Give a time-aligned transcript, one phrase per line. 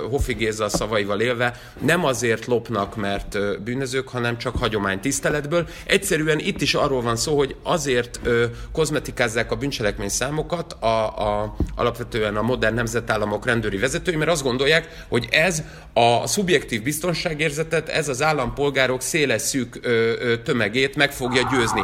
[0.00, 5.68] Hoffi Géza szavaival élve, nem azért lopnak, mert bűnözők, hanem csak hagyomány tiszteletből.
[5.86, 11.56] Egyszerűen itt is arról van szó, hogy azért ö, kozmetikázzák a bűncselekmény számokat a, a,
[11.76, 15.62] alapvetően a modern nemzetállamok rendőri vezetői, mert azt gondolják, hogy ez
[15.92, 21.80] a szubjektív biztonságérzetet, ez az állampolgárok széles szűk ö, ö, tömegét meg fogja győzni.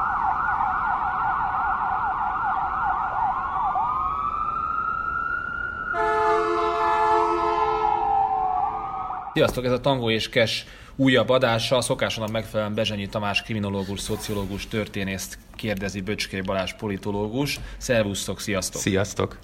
[9.34, 10.64] Sziasztok, ez a Tango és Kes
[10.96, 11.76] újabb adása.
[11.76, 17.60] A szokásonak megfelelően Bezsenyi Tamás kriminológus, szociológus, történészt kérdezi Böcskei Balázs politológus.
[17.76, 18.80] Szervusztok, sziasztok!
[18.80, 19.38] Sziasztok!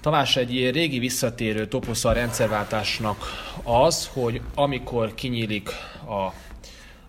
[0.00, 3.16] Tamás, egy régi visszatérő toposza a rendszerváltásnak
[3.62, 5.68] az, hogy amikor kinyílik
[6.08, 6.32] a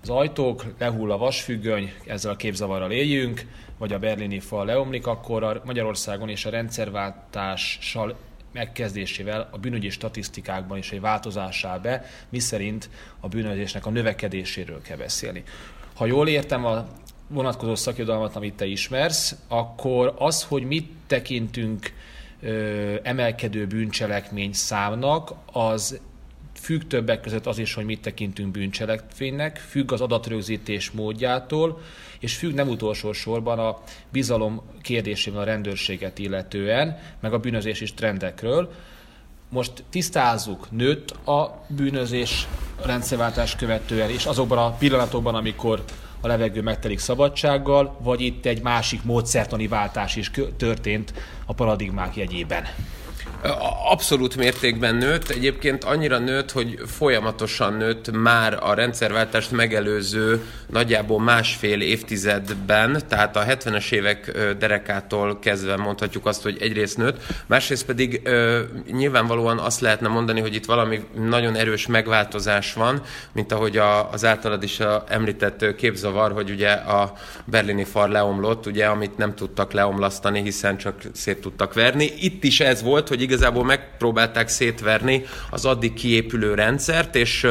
[0.01, 3.45] az ajtók, lehull a vasfüggöny, ezzel a képzavarral éljünk,
[3.77, 8.15] vagy a berlini fal leomlik, akkor a Magyarországon és a rendszerváltással
[8.51, 15.43] megkezdésével a bűnügyi statisztikákban is egy változásá be, miszerint a bűnözésnek a növekedéséről kell beszélni.
[15.95, 16.87] Ha jól értem a
[17.27, 21.93] vonatkozó szakirodalmat, amit te ismersz, akkor az, hogy mit tekintünk
[22.41, 25.99] ö, emelkedő bűncselekmény számnak, az
[26.61, 31.81] függ többek között az is, hogy mit tekintünk bűncselekvénynek, függ az adatrögzítés módjától,
[32.19, 33.77] és függ nem utolsó sorban a
[34.11, 38.73] bizalom kérdésében a rendőrséget illetően, meg a bűnözési trendekről.
[39.49, 42.47] Most tisztázzuk, nőtt a bűnözés
[42.85, 45.83] rendszerváltás követően, és azokban a pillanatokban, amikor
[46.21, 51.13] a levegő megtelik szabadsággal, vagy itt egy másik módszertani váltás is történt
[51.45, 52.63] a paradigmák jegyében.
[53.89, 55.29] Abszolút mértékben nőtt.
[55.29, 63.43] Egyébként annyira nőtt, hogy folyamatosan nőtt már a rendszerváltást megelőző nagyjából másfél évtizedben, tehát a
[63.43, 68.29] 70-es évek derekától kezdve mondhatjuk azt, hogy egyrészt nőtt, másrészt pedig
[68.91, 74.25] nyilvánvalóan azt lehetne mondani, hogy itt valami nagyon erős megváltozás van, mint ahogy a, az
[74.25, 77.13] általad is említett képzavar, hogy ugye a
[77.45, 82.11] berlini far leomlott, ugye, amit nem tudtak leomlasztani, hiszen csak szét tudtak verni.
[82.19, 87.47] Itt is ez volt, hogy igazából megpróbálták szétverni az addig kiépülő rendszert, és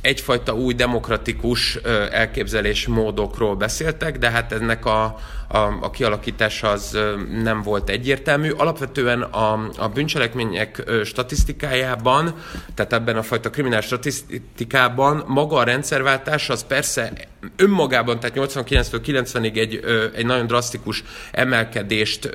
[0.00, 1.76] egyfajta új demokratikus
[2.10, 6.98] elképzelés módokról beszéltek, de hát ennek a, a, a kialakítása az
[7.42, 8.50] nem volt egyértelmű.
[8.50, 12.34] Alapvetően a, a bűncselekmények statisztikájában,
[12.74, 17.12] tehát ebben a fajta kriminális statisztikában maga a rendszerváltás az persze
[17.56, 19.80] önmagában, tehát 89-től 90-ig egy,
[20.14, 22.30] egy nagyon drasztikus emelkedést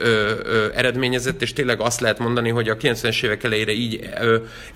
[0.75, 4.09] eredményezett, és tényleg azt lehet mondani, hogy a 90-es évek elejére így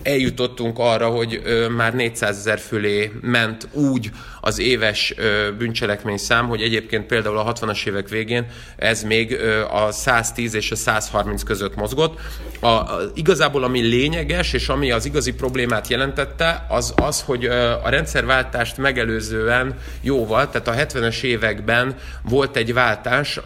[0.04, 1.42] eljutottunk arra, hogy
[1.76, 4.12] már 400 ezer fölé ment úgy
[4.48, 5.14] az éves
[5.58, 9.38] bűncselekmény szám, hogy egyébként például a 60-as évek végén ez még
[9.72, 12.20] a 110 és a 130 között mozgott.
[12.62, 12.82] A,
[13.14, 17.46] igazából ami lényeges, és ami az igazi problémát jelentette, az az, hogy
[17.84, 23.40] a rendszerváltást megelőzően jóval, tehát a 70-es években volt egy váltás,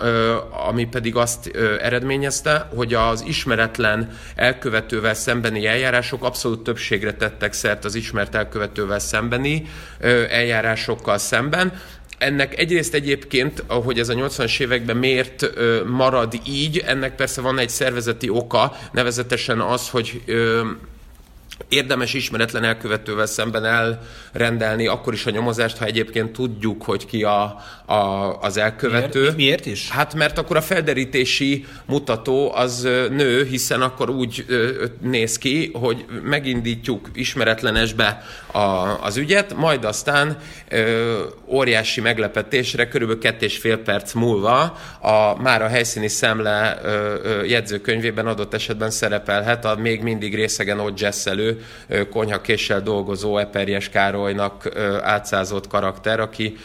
[0.67, 1.51] ami pedig azt
[1.81, 9.63] eredményezte, hogy az ismeretlen elkövetővel szembeni eljárások abszolút többségre tettek szert az ismert elkövetővel szembeni
[10.91, 11.79] eljárásokkal szemben,
[12.17, 17.59] ennek egyrészt egyébként, ahogy ez a 80-as években miért ö, marad így, ennek persze van
[17.59, 20.61] egy szervezeti oka, nevezetesen az, hogy ö,
[21.69, 27.61] érdemes ismeretlen elkövetővel szemben elrendelni akkor is a nyomozást, ha egyébként tudjuk, hogy ki a,
[27.85, 29.19] a, az elkövető.
[29.19, 29.35] Miért?
[29.35, 29.89] Miért is?
[29.89, 34.45] Hát mert akkor a felderítési mutató az nő, hiszen akkor úgy
[35.01, 38.59] néz ki, hogy megindítjuk ismeretlenesbe a,
[39.03, 40.37] az ügyet, majd aztán
[40.69, 47.13] ö, óriási meglepetésre körülbelül két és fél perc múlva a, már a helyszíni szemle ö,
[47.23, 51.50] ö, jegyzőkönyvében adott esetben szerepelhet a még mindig részegen ott jesszelő
[52.09, 54.69] konyhakéssel dolgozó Eperjes Károlynak
[55.01, 56.57] átszázott karakter, aki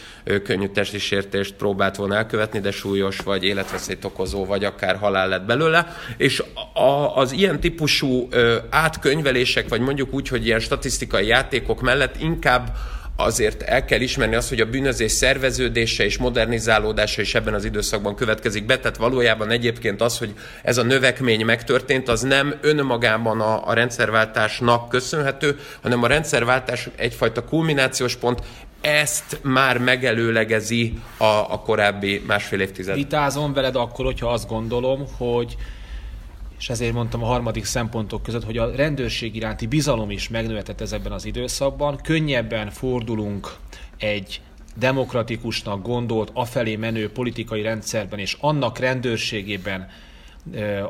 [0.43, 5.45] könnyű testi sértést próbált volna elkövetni, de súlyos vagy életveszélyt okozó, vagy akár halál lett
[5.45, 5.95] belőle.
[6.17, 6.43] És
[6.73, 8.27] a, az ilyen típusú
[8.69, 12.77] átkönyvelések, vagy mondjuk úgy, hogy ilyen statisztikai játékok mellett inkább
[13.19, 18.15] azért el kell ismerni azt, hogy a bűnözés szerveződése és modernizálódása is ebben az időszakban
[18.15, 20.33] következik be, tehát valójában egyébként az, hogy
[20.63, 27.43] ez a növekmény megtörtént, az nem önmagában a, a rendszerváltásnak köszönhető, hanem a rendszerváltás egyfajta
[27.43, 28.41] kulminációs pont,
[28.81, 32.95] ezt már megelőlegezi a, a korábbi másfél évtized.
[32.95, 35.55] Vitázom veled akkor, hogyha azt gondolom, hogy
[36.59, 41.11] és ezért mondtam a harmadik szempontok között, hogy a rendőrség iránti bizalom is megnövetett ezekben
[41.11, 41.99] az időszakban.
[42.03, 43.55] Könnyebben fordulunk
[43.97, 44.41] egy
[44.75, 49.87] demokratikusnak gondolt, afelé menő politikai rendszerben és annak rendőrségében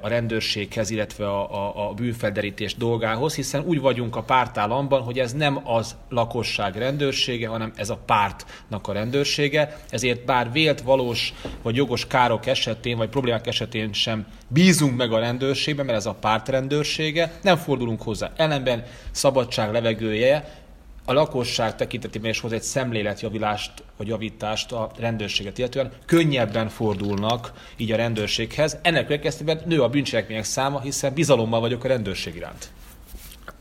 [0.02, 5.34] a rendőrséghez, illetve a, a, a bűnfelderítés dolgához, hiszen úgy vagyunk a pártállamban, hogy ez
[5.34, 11.76] nem az lakosság rendőrsége, hanem ez a pártnak a rendőrsége, ezért bár vélt, valós vagy
[11.76, 16.50] jogos károk esetén, vagy problémák esetén sem bízunk meg a rendőrségben, mert ez a párt
[16.50, 18.32] rendőrsége, nem fordulunk hozzá.
[18.36, 20.66] Ellenben szabadság levegője,
[21.10, 27.92] a lakosság tekintetében is hoz egy szemléletjavítást vagy javítást a rendőrséget illetően, könnyebben fordulnak így
[27.92, 28.78] a rendőrséghez.
[28.82, 32.70] Ennek következtében nő a bűncselekmények száma, hiszen bizalommal vagyok a rendőrség iránt.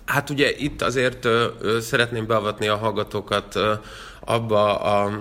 [0.05, 3.73] Hát ugye itt azért ö, ö, szeretném beavatni a hallgatókat ö,
[4.29, 5.21] abba a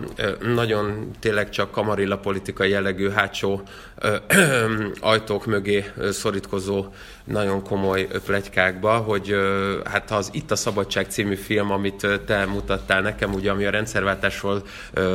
[0.54, 3.62] nagyon tényleg csak kamarilla politikai jellegű hátsó
[5.00, 6.86] ajtók mögé szorítkozó
[7.24, 9.36] nagyon komoly plegykákba, hogy
[9.84, 14.64] hát az Itt a Szabadság című film, amit te mutattál nekem, ugye, ami a rendszerváltásról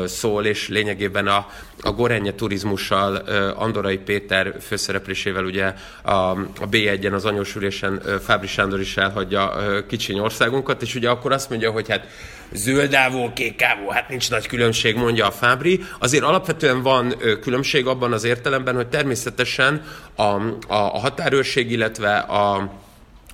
[0.04, 1.46] szól, és lényegében a,
[1.80, 3.14] a Gorenje turizmussal,
[3.56, 9.52] Andorai Péter főszereplésével ugye a, a B1-en, az anyósülésen Fábri Sándor is elhagyja
[9.88, 12.06] kicsiny országunkat, és ugye akkor azt mondja, hogy hát
[12.52, 15.80] zöldávó, kékávó, hát nincs nagy különbség, mondja a Fábri.
[15.98, 22.72] Azért alapvetően van különbség abban az értelemben, hogy természetesen a, a, a határőrség, illetve a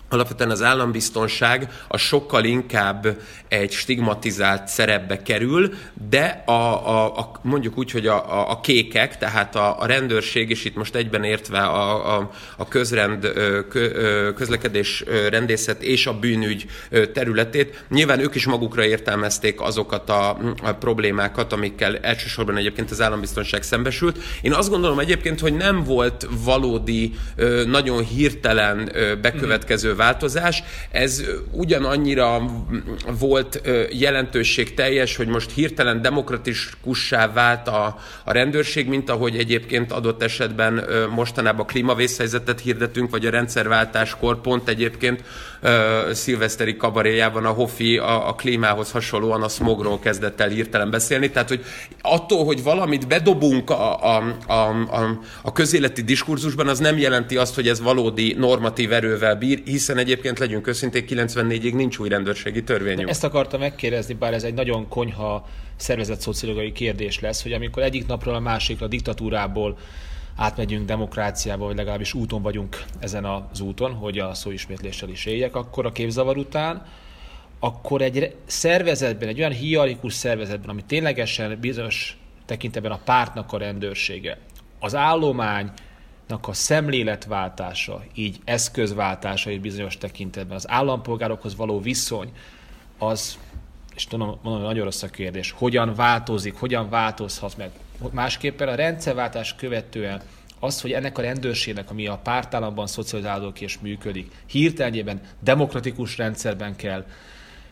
[0.09, 3.19] alapvetően az állambiztonság a sokkal inkább
[3.49, 5.75] egy stigmatizált szerepbe kerül,
[6.09, 10.51] de a, a, a, mondjuk úgy, hogy a, a, a kékek, tehát a, a rendőrség,
[10.51, 13.33] és itt most egyben értve a, a, a közrend,
[13.69, 16.67] kö, közlekedés rendészet és a bűnügy
[17.13, 23.63] területét, nyilván ők is magukra értelmezték azokat a, a problémákat, amikkel elsősorban egyébként az állambiztonság
[23.63, 24.19] szembesült.
[24.43, 27.15] Én azt gondolom egyébként, hogy nem volt valódi,
[27.67, 28.93] nagyon hirtelen
[29.23, 30.63] bekövetkező változás.
[30.91, 32.43] Ez ugyanannyira
[33.19, 33.61] volt
[33.91, 40.85] jelentőség teljes, hogy most hirtelen demokratikussá vált a, a rendőrség, mint ahogy egyébként adott esetben
[41.15, 45.25] mostanában klímavészhelyzetet hirdetünk, vagy a rendszerváltáskor pont egyébként
[46.13, 51.31] szilveszteri kabaréjában a Hoffi a, a klímához hasonlóan a smogról kezdett el hirtelen beszélni.
[51.31, 51.65] Tehát, hogy
[52.01, 57.55] attól, hogy valamit bedobunk a, a, a, a, a közéleti diskurzusban, az nem jelenti azt,
[57.55, 63.09] hogy ez valódi normatív erővel bír, hiszen egyébként legyünk őszinték, 94-ig nincs új rendőrségi törvényünk.
[63.09, 68.07] Ezt akartam megkérdezni, bár ez egy nagyon konyha szervezett szociológiai kérdés lesz, hogy amikor egyik
[68.07, 69.79] napról a másikra diktatúrából
[70.37, 75.87] átmegyünk demokráciába, vagy legalábbis úton vagyunk ezen az úton, hogy a szóismétléssel is éljek, akkor
[75.87, 76.87] a képzavar után,
[77.61, 84.39] akkor egy szervezetben, egy olyan hierarchikus szervezetben, ami ténylegesen bizonyos tekintetben a pártnak a rendőrsége,
[84.81, 85.75] az állománynak
[86.29, 92.33] a szemléletváltása, így eszközváltása egy bizonyos tekintetben, az állampolgárokhoz való viszony,
[92.99, 93.39] az,
[93.95, 97.71] és tudom, mondom, nagyon rossz a kérdés, hogyan változik, hogyan változhat meg.
[98.11, 100.23] Másképpen a rendszerváltás követően
[100.61, 107.05] az, hogy ennek a rendőrségnek, ami a pártállamban szocializálódott és működik, hirtelenjében demokratikus rendszerben kell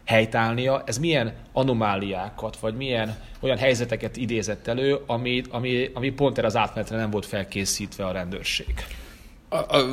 [0.04, 6.46] helytállnia, ez milyen anomáliákat, vagy milyen olyan helyzeteket idézett elő, ami, ami, ami pont erre
[6.46, 8.74] az átmenetre nem volt felkészítve a rendőrség.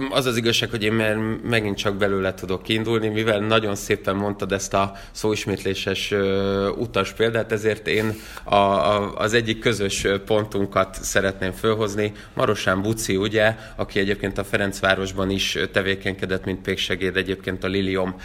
[0.09, 4.51] Az az igazság, hogy én már megint csak belőle tudok kiindulni, mivel nagyon szépen mondtad
[4.51, 6.13] ezt a szóismétléses
[6.77, 8.13] utas példát, ezért én
[8.43, 12.11] a, a, az egyik közös pontunkat szeretném fölhozni.
[12.33, 18.15] Marosán Buci, ugye, aki egyébként a Ferencvárosban is tevékenykedett, mint péksegéd, egyébként a Lilium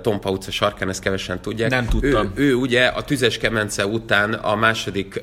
[0.00, 1.70] Tompa utca sarkán, ezt kevesen tudják.
[1.70, 2.32] Nem tudtam.
[2.34, 5.22] Ő, ő ugye a Tüzes Kemence után a második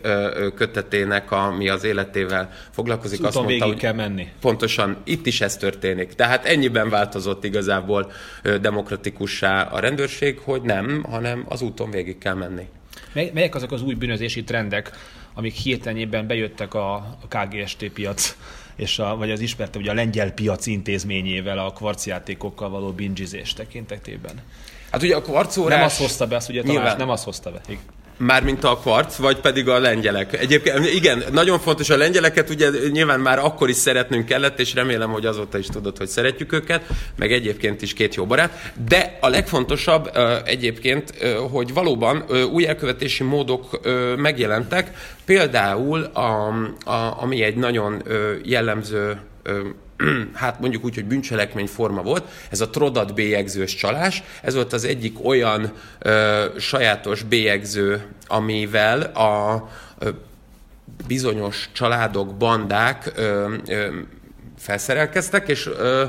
[0.56, 4.28] kötetének, ami az életével foglalkozik, azt mondta, hogy kell menni.
[4.42, 6.14] Pontosan, itt is ez történik.
[6.14, 8.12] Tehát ennyiben változott igazából
[8.62, 12.68] demokratikussá a rendőrség, hogy nem, hanem az úton végig kell menni.
[13.14, 14.92] Melyek azok az új bűnözési trendek,
[15.34, 18.36] amik hirtelenében bejöttek a KGST piac,
[18.76, 24.42] és a, vagy az ismerte ugye a lengyel piac intézményével a kvarcjátékokkal való bingizés tekintetében?
[24.92, 25.78] Hát ugye a kvarcórás...
[25.78, 27.62] Nem azt hozta be, azt ugye Tamás, nem azt hozta be.
[27.68, 27.82] Igen.
[28.22, 30.40] Mármint a kvarc, vagy pedig a lengyelek.
[30.40, 35.10] Egyébként igen, nagyon fontos a lengyeleket, ugye nyilván már akkor is szeretnünk kellett, és remélem,
[35.12, 36.84] hogy azóta is tudod, hogy szeretjük őket,
[37.16, 38.72] meg egyébként is két jó barát.
[38.88, 40.12] De a legfontosabb
[40.46, 41.14] egyébként,
[41.52, 43.80] hogy valóban új elkövetési módok
[44.18, 44.92] megjelentek,
[45.26, 46.48] például a,
[46.86, 48.04] a, ami egy nagyon
[48.44, 49.20] jellemző
[50.34, 54.84] hát mondjuk úgy, hogy bűncselekmény forma volt, ez a trodat bélyegzős csalás, ez volt az
[54.84, 60.10] egyik olyan ö, sajátos bélyegző, amivel a ö,
[61.08, 63.88] bizonyos családok, bandák ö, ö,
[64.58, 66.06] felszerelkeztek, és ö,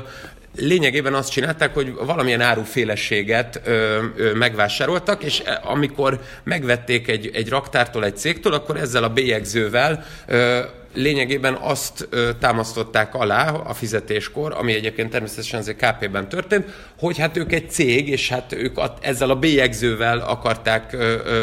[0.55, 8.05] lényegében azt csinálták, hogy valamilyen árufélességet ö, ö, megvásároltak, és amikor megvették egy, egy raktártól,
[8.05, 10.61] egy cégtől, akkor ezzel a bélyegzővel ö,
[10.93, 12.07] lényegében azt
[12.39, 16.65] támasztották alá a fizetéskor, ami egyébként természetesen azért KP-ben történt,
[16.99, 20.97] hogy hát ők egy cég, és hát ők ezzel a bélyegzővel akarták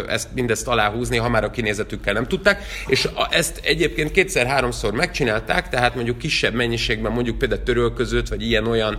[0.09, 5.95] ezt mindezt aláhúzni, ha már a kinézetükkel nem tudták, és ezt egyébként kétszer-háromszor megcsinálták, tehát
[5.95, 8.99] mondjuk kisebb mennyiségben, mondjuk például törölközőt, vagy ilyen-olyan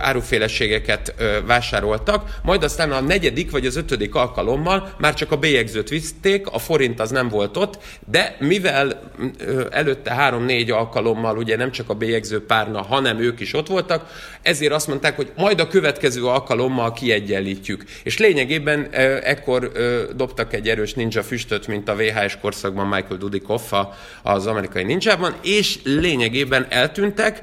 [0.00, 5.88] áruféleségeket ö, vásároltak, majd aztán a negyedik vagy az ötödik alkalommal már csak a bélyegzőt
[5.88, 7.78] viszték, a forint az nem volt ott,
[8.10, 9.10] de mivel
[9.70, 14.06] előtte három-négy alkalommal ugye nem csak a bélyegző párna, hanem ők is ott voltak,
[14.42, 17.84] ezért azt mondták, hogy majd a következő alkalommal kiegyenlítjük.
[18.02, 18.88] És lényegében
[19.22, 19.72] ekkor
[20.16, 23.72] dobtak egy erős ninja füstöt, mint a VHS korszakban Michael Dudikoff
[24.22, 27.40] az amerikai ninjában, és lényegében eltűntek,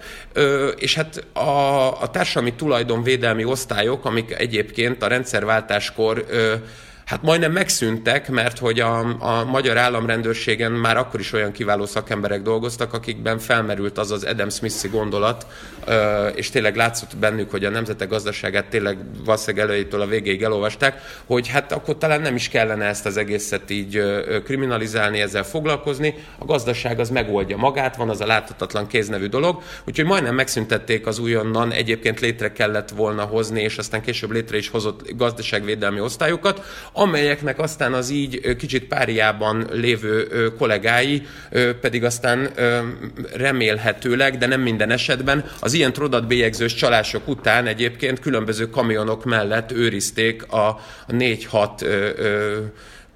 [0.77, 6.25] és hát a, a társadalmi tulajdonvédelmi osztályok, amik egyébként a rendszerváltáskor
[7.09, 12.41] hát majdnem megszűntek, mert hogy a, a magyar államrendőrségen már akkor is olyan kiváló szakemberek
[12.41, 15.45] dolgoztak, akikben felmerült az az Adam Smith-i gondolat,
[16.35, 21.47] és tényleg látszott bennük, hogy a nemzetek gazdaságát tényleg valószínűleg elejétől a végéig elolvasták, hogy
[21.47, 24.01] hát akkor talán nem is kellene ezt az egészet így
[24.43, 26.15] kriminalizálni, ezzel foglalkozni.
[26.37, 31.19] A gazdaság az megoldja magát, van az a láthatatlan kéznevű dolog, úgyhogy majdnem megszüntették az
[31.19, 36.61] újonnan, egyébként létre kellett volna hozni, és aztán később létre is hozott gazdaságvédelmi osztályokat,
[36.99, 40.27] amelyeknek aztán az így kicsit páriában lévő
[40.57, 41.27] kollégái
[41.81, 42.49] pedig aztán
[43.33, 50.51] remélhetőleg, de nem minden esetben az ilyen trodatbélyegzős csalások után egyébként különböző kamionok mellett őrizték
[50.51, 51.85] a 4-6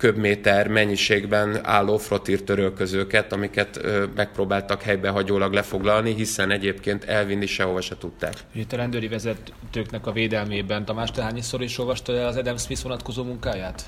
[0.03, 7.97] köbméter mennyiségben álló frotír törölközőket, amiket ö, megpróbáltak helybehagyólag lefoglalni, hiszen egyébként elvinni sehova se
[7.97, 8.33] tudták.
[8.53, 12.81] Itt a rendőri vezetőknek a védelmében Tamás, te hányszor is olvastad el az Adam Smith
[12.81, 13.85] vonatkozó munkáját?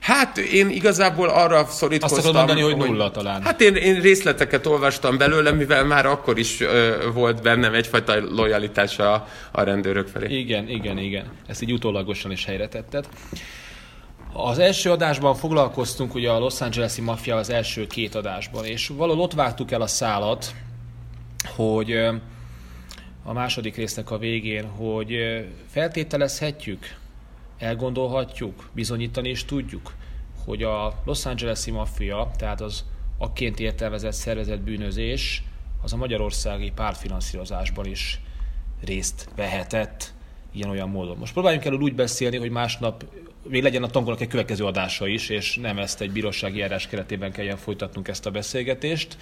[0.00, 2.18] Hát én igazából arra szorítkoztam...
[2.18, 3.42] Azt mondani, hogy nulla talán.
[3.42, 8.98] Hát én, én részleteket olvastam belőle, mivel már akkor is ö, volt bennem egyfajta lojalitás
[8.98, 10.38] a, a rendőrök felé.
[10.38, 11.24] Igen, igen, igen.
[11.46, 13.08] Ezt így utólagosan is helyre tetted.
[14.36, 19.22] Az első adásban foglalkoztunk ugye a Los Angeles-i maffia az első két adásban, és valahol
[19.22, 20.54] ott vágtuk el a szálat,
[21.56, 21.92] hogy
[23.22, 25.16] a második résznek a végén, hogy
[25.66, 26.96] feltételezhetjük,
[27.58, 29.94] elgondolhatjuk, bizonyítani is tudjuk,
[30.44, 32.84] hogy a Los Angeles-i maffia, tehát az
[33.18, 35.42] akként értelmezett szervezett bűnözés,
[35.82, 38.20] az a magyarországi pártfinanszírozásban is
[38.84, 40.12] részt vehetett
[40.52, 41.16] ilyen-olyan módon.
[41.16, 43.04] Most próbáljunk el úgy beszélni, hogy másnap
[43.48, 47.32] még legyen a tankolnak egy következő adása is, és nem ezt egy bírósági járás keretében
[47.32, 49.16] kelljen folytatnunk ezt a beszélgetést.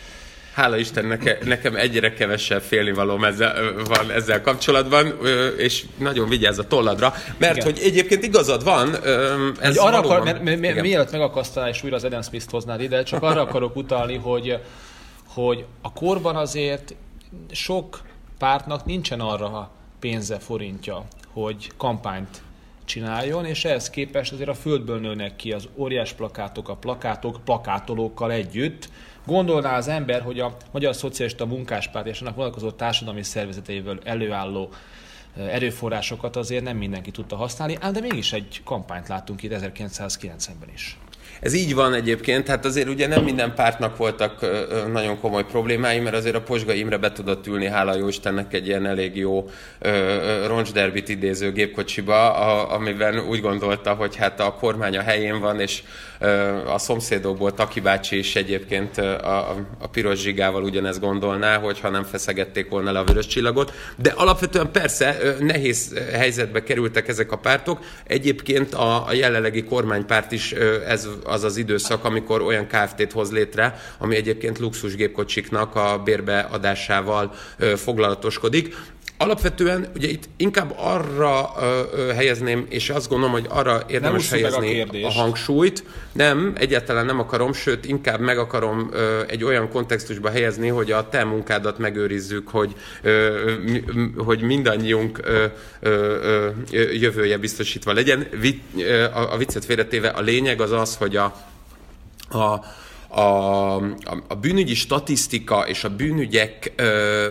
[0.54, 5.14] Hála Istennek, nekem egyre kevesebb félnivalóm ezzel, van ezzel kapcsolatban,
[5.58, 7.66] és nagyon vigyázz a tolladra, mert Igen.
[7.66, 8.96] hogy egyébként igazad van,
[9.60, 13.22] ez arra akar, mert, mert, mielőtt megakasztanál és újra az Adam Smith-t hoznád ide, csak
[13.22, 14.58] arra akarok utalni, hogy,
[15.26, 16.94] hogy a korban azért
[17.50, 18.00] sok
[18.38, 22.42] pártnak nincsen arra pénze, forintja, hogy kampányt
[22.84, 28.32] csináljon, és ehhez képest azért a földből nőnek ki az óriás plakátok, a plakátok plakátolókkal
[28.32, 28.88] együtt.
[29.26, 34.68] Gondolná az ember, hogy a Magyar Szocialista Munkáspárt és annak vonatkozó társadalmi szervezeteivel előálló
[35.36, 40.98] erőforrásokat azért nem mindenki tudta használni, ám de mégis egy kampányt láttunk itt 1990-ben is.
[41.42, 44.46] Ez így van egyébként, hát azért ugye nem minden pártnak voltak
[44.92, 48.66] nagyon komoly problémái, mert azért a Posga Imre be tudott ülni, hála jó Istennek egy
[48.66, 49.50] ilyen elég jó
[50.46, 52.32] roncsderbit idéző gépkocsiba,
[52.68, 55.82] amiben úgy gondolta, hogy hát a kormány a helyén van, és
[56.66, 62.68] a szomszédokból Taki bácsi is egyébként a, a piros zsigával ugyanezt gondolná, hogyha nem feszegették
[62.68, 63.72] volna le a vörös csillagot.
[63.96, 67.80] De alapvetően persze nehéz helyzetbe kerültek ezek a pártok.
[68.06, 70.52] Egyébként a, a jelenlegi kormánypárt is
[70.86, 77.34] ez az az időszak, amikor olyan Kft-t hoz létre, ami egyébként luxusgépkocsiknak a bérbeadásával
[77.76, 78.76] foglalatoskodik.
[79.22, 84.80] Alapvetően ugye itt inkább arra ö, ö, helyezném, és azt gondolom, hogy arra érdemes helyezni
[84.80, 85.84] a, a hangsúlyt.
[86.12, 91.08] Nem, egyáltalán nem akarom, sőt, inkább meg akarom ö, egy olyan kontextusba helyezni, hogy a
[91.08, 93.52] te munkádat megőrizzük, hogy, ö,
[94.16, 95.44] hogy mindannyiunk ö,
[95.80, 95.90] ö,
[96.70, 98.26] ö, jövője biztosítva legyen.
[98.40, 101.24] Vi, ö, a, a viccet félretéve a lényeg az az, hogy a,
[102.30, 102.60] a
[103.14, 107.26] a, a, a bűnügyi statisztika és a bűnügyek ö,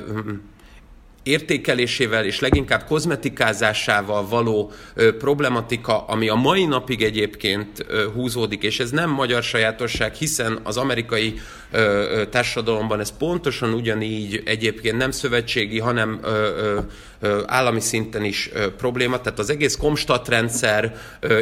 [1.23, 8.79] értékelésével és leginkább kozmetikázásával való ö, problematika, ami a mai napig egyébként ö, húzódik, és
[8.79, 11.33] ez nem magyar sajátosság, hiszen az amerikai
[11.71, 16.19] ö, társadalomban ez pontosan ugyanígy egyébként nem szövetségi, hanem
[17.45, 19.21] állami szinten is probléma.
[19.21, 20.95] Tehát az egész Komstat rendszer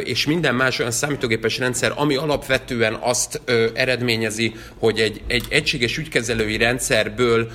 [0.04, 3.40] és minden más olyan számítógépes rendszer, ami alapvetően azt
[3.74, 7.50] eredményezi, hogy egy, egy egységes ügykezelői rendszerből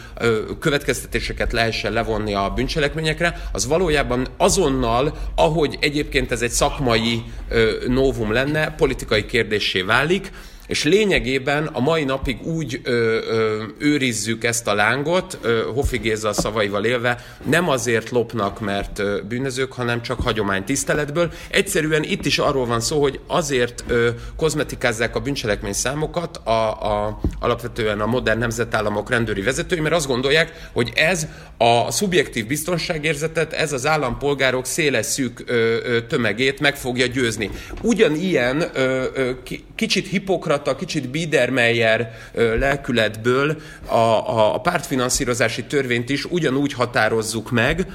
[0.60, 7.72] következtetéseket lehessen levonni rávonni a bűncselekményekre, az valójában azonnal, ahogy egyébként ez egy szakmai ö,
[7.88, 10.32] novum lenne, politikai kérdésé válik,
[10.68, 16.34] és lényegében a mai napig úgy ö, ö, őrizzük ezt a lángot, ö, Hofi Géza
[16.34, 21.32] szavaival élve, nem azért lopnak, mert ö, bűnözők, hanem csak hagyomány tiszteletből.
[21.50, 27.20] Egyszerűen itt is arról van szó, hogy azért ö, kozmetikázzák a bűncselekmény számokat a, a,
[27.40, 33.74] alapvetően a modern nemzetállamok rendőri vezetői, mert azt gondolják, hogy ez a szubjektív biztonságérzetet, ez
[33.74, 35.54] az állampolgárok széles szűk ö,
[35.84, 37.50] ö, tömegét meg fogja győzni.
[37.82, 39.30] Ugyanilyen ö, ö,
[39.76, 47.88] kicsit hipokra demokrata, kicsit Biedermeyer lelkületből a, a, a pártfinanszírozási törvényt is ugyanúgy határozzuk meg,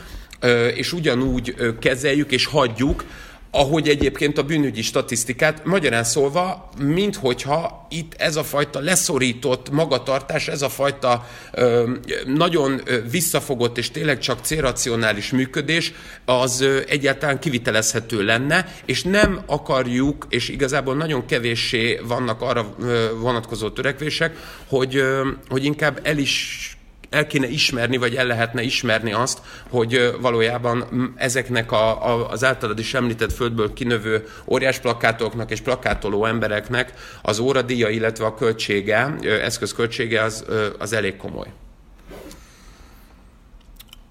[0.74, 3.04] és ugyanúgy kezeljük és hagyjuk,
[3.50, 10.62] ahogy egyébként a bűnügyi statisztikát, magyarán szólva, minthogyha itt ez a fajta leszorított magatartás, ez
[10.62, 11.90] a fajta ö,
[12.26, 15.92] nagyon visszafogott és tényleg csak célracionális működés,
[16.25, 23.07] az ö, egyáltalán kivitelezhető lenne, és nem akarjuk, és igazából nagyon kevéssé vannak arra ö,
[23.21, 24.37] vonatkozó törekvések,
[24.69, 26.75] hogy, ö, hogy inkább el is
[27.10, 32.78] el kéne ismerni, vagy el lehetne ismerni azt, hogy valójában ezeknek a, a, az általad
[32.78, 40.22] is említett földből kinövő óriás plakátoknak és plakátoló embereknek az óradíja, illetve a költsége, eszközköltsége
[40.22, 40.44] az,
[40.78, 41.48] az elég komoly.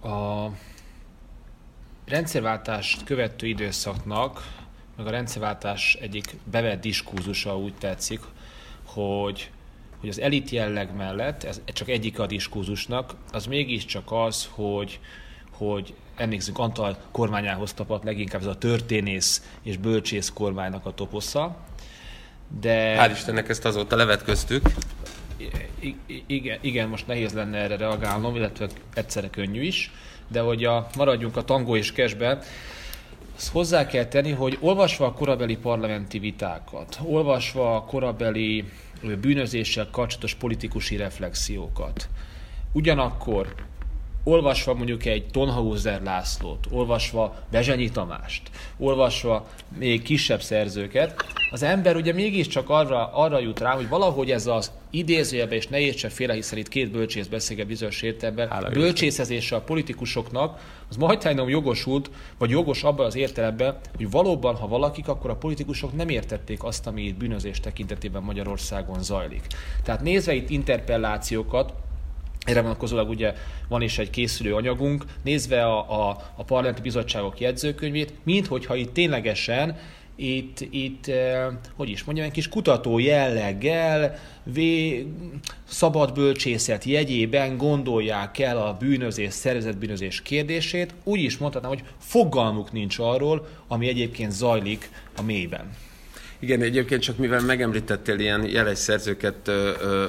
[0.04, 0.48] A
[2.06, 4.44] rendszerváltást követő időszaknak,
[4.98, 8.20] meg a rendszerváltás egyik bevett diskurzusa úgy tetszik,
[8.86, 9.50] hogy
[10.00, 15.00] hogy az elit jelleg mellett, ez csak egyik a diskurzusnak, az mégiscsak az, hogy,
[15.52, 21.58] hogy emlékszünk Antal kormányához tapadt leginkább ez a történész és bölcsész kormánynak a toposza.
[22.62, 22.96] De...
[22.98, 24.70] Hál' Istennek ezt azóta levetköztük.
[25.80, 29.92] I- igen, igen, most nehéz lenne erre reagálnom, illetve egyszerre könnyű is,
[30.28, 32.40] de hogy a, maradjunk a tangó és kesbe,
[33.36, 38.64] azt hozzá kell tenni, hogy olvasva a korabeli parlamenti vitákat, olvasva a korabeli
[39.22, 42.10] bűnözéssel kapcsolatos politikusi reflexiókat.
[42.74, 43.56] Ugyanakkor
[44.24, 52.14] olvasva mondjuk egy Tonhauser Lászlót, olvasva Bezsenyi Tamást, olvasva még kisebb szerzőket, az ember ugye
[52.14, 56.58] mégiscsak arra, arra jut rá, hogy valahogy ez az idézőjelbe, és ne értse félre, hiszen
[56.58, 63.06] itt két bölcsész beszélget bizonyos értelemben, bölcsészezése a politikusoknak, az majdnem jogosult, vagy jogos abban
[63.06, 67.60] az értelemben, hogy valóban, ha valakik, akkor a politikusok nem értették azt, ami itt bűnözés
[67.60, 69.42] tekintetében Magyarországon zajlik.
[69.84, 71.74] Tehát nézve itt interpellációkat,
[72.50, 73.34] erre vonatkozólag ugye
[73.68, 78.94] van is egy készülő anyagunk, nézve a, a, a parlamenti bizottságok jegyzőkönyvét, mint hogyha itt
[78.94, 79.78] ténylegesen
[80.16, 85.06] itt, itt eh, hogy is mondjam, egy kis kutató jelleggel, vé,
[85.64, 93.00] szabad bölcsészet jegyében gondolják el a bűnözés, szervezetbűnözés kérdését, úgy is mondhatnám, hogy fogalmuk nincs
[93.00, 95.76] arról, ami egyébként zajlik a mélyben.
[96.42, 100.06] Igen, egyébként csak mivel megemlítettél ilyen jeles szerzőket ö, ö,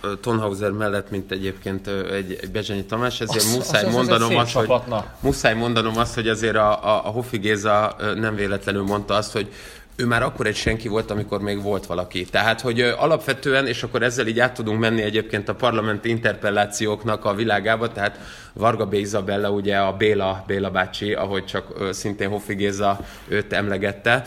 [0.00, 4.54] ö, Tonhauser mellett, mint egyébként egy, egy Bezsenyi Tamás, ezért az, muszáj, az, mondanom az,
[4.54, 4.70] azt, hogy,
[5.20, 9.48] muszáj mondanom azt, hogy azért a, a, a Hofi Géza nem véletlenül mondta azt, hogy
[10.00, 12.24] ő már akkor egy senki volt, amikor még volt valaki.
[12.24, 17.34] Tehát, hogy alapvetően, és akkor ezzel így át tudunk menni egyébként a parlamenti interpellációknak a
[17.34, 18.18] világába, tehát
[18.52, 18.92] Varga B.
[18.92, 24.22] Izabella, ugye a Béla, Béla bácsi, ahogy csak szintén Hoffi Géza őt emlegette,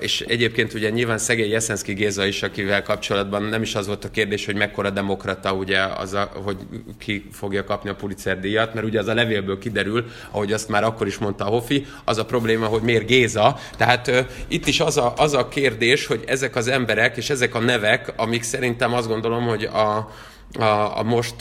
[0.00, 4.10] és egyébként ugye nyilván szegény Jeszenszki Géza is, akivel kapcsolatban nem is az volt a
[4.10, 6.56] kérdés, hogy mekkora demokrata, ugye, az a, hogy
[6.98, 10.84] ki fogja kapni a Pulitzer díjat, mert ugye az a levélből kiderül, ahogy azt már
[10.84, 13.58] akkor is mondta a Hoffi, az a probléma, hogy miért Géza.
[13.76, 14.18] Tehát uh,
[14.62, 18.12] itt is az a, az a kérdés, hogy ezek az emberek és ezek a nevek,
[18.16, 20.10] amik szerintem azt gondolom, hogy a,
[20.58, 21.34] a, a most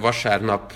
[0.00, 0.72] vasárnap,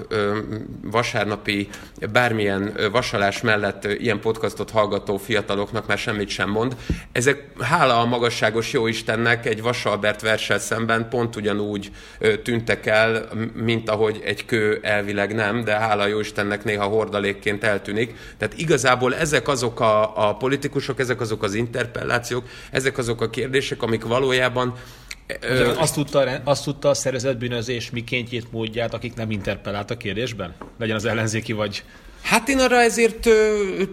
[0.83, 1.69] vasárnapi
[2.13, 6.77] bármilyen vasalás mellett ilyen podcastot hallgató fiataloknak már semmit sem mond.
[7.13, 11.91] Ezek hála a magasságos jóistennek egy Vasalbert versel szemben pont ugyanúgy
[12.43, 18.15] tűntek el, mint ahogy egy kő elvileg nem, de hála a jóistennek néha hordalékként eltűnik.
[18.39, 23.83] Tehát igazából ezek azok a, a politikusok, ezek azok az interpellációk, ezek azok a kérdések,
[23.83, 24.75] amik valójában
[25.41, 30.55] Ö, azt, tudta, azt tudta a szervezett bűnözés mikéntjét, módját, akik nem interpellált a kérdésben?
[30.79, 31.85] Legyen az ellenzéki vagy...
[32.23, 33.29] Hát én arra ezért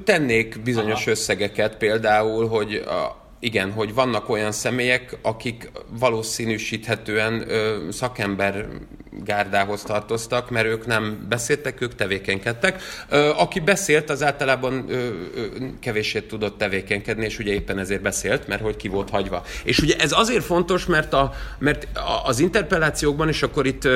[0.03, 1.11] tennék bizonyos Aha.
[1.11, 8.67] összegeket, például, hogy a, igen, hogy vannak olyan személyek, akik valószínűsíthetően ö, szakember
[9.23, 12.81] gárdához tartoztak, mert ők nem beszéltek, ők tevékenykedtek.
[13.37, 14.85] Aki beszélt, az általában
[15.79, 19.43] kevéssé tudott tevékenykedni, és ugye éppen ezért beszélt, mert hogy ki volt hagyva.
[19.63, 21.87] És ugye ez azért fontos, mert, a, mert
[22.23, 23.87] az interpellációkban, és akkor itt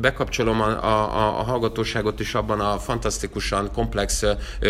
[0.00, 4.24] bekapcsolom a, a, a hallgatóságot is abban a fantasztikusan komplex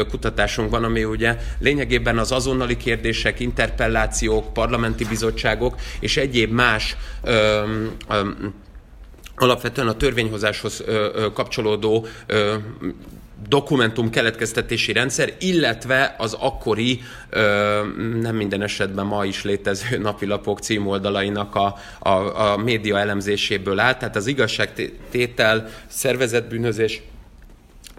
[0.09, 7.63] kutatásunkban, ami ugye lényegében az azonnali kérdések, interpellációk, parlamenti bizottságok és egyéb más ö,
[8.09, 8.29] ö,
[9.41, 10.85] alapvetően a törvényhozáshoz
[11.35, 12.07] kapcsolódó
[13.49, 17.01] dokumentum keletkeztetési rendszer, illetve az akkori,
[17.31, 17.41] ö,
[18.21, 24.17] nem minden esetben ma is létező napilapok címoldalainak a, a, a média elemzéséből áll, tehát
[24.17, 27.03] az igazságtétel, szervezetbűnözés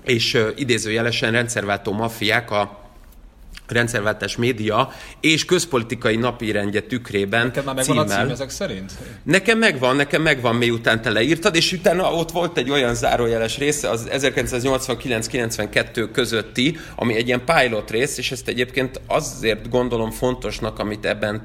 [0.04, 2.81] és ö, idézőjelesen rendszerváltó maffiák a
[3.72, 8.20] rendszerváltás média és közpolitikai napirendje tükrében Nekem már megvan címmel.
[8.20, 8.92] a cím ezek szerint?
[9.24, 13.90] Nekem megvan, nekem megvan, miután te leírtad, és utána ott volt egy olyan zárójeles része,
[13.90, 21.06] az 1989-92 közötti, ami egy ilyen pilot rész, és ezt egyébként azért gondolom fontosnak, amit
[21.06, 21.42] ebben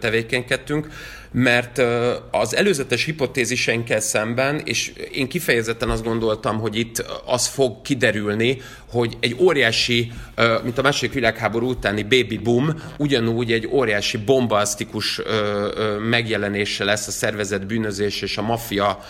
[0.00, 0.88] tevékenykedtünk,
[1.32, 1.82] mert
[2.30, 8.60] az előzetes hipotéziseinkkel szemben, és én kifejezetten azt gondoltam, hogy itt az fog kiderülni,
[8.92, 10.12] hogy egy óriási,
[10.62, 15.20] mint a második világháború utáni baby boom, ugyanúgy egy óriási bombasztikus
[16.08, 19.04] megjelenése lesz a szervezet bűnözés és a maffia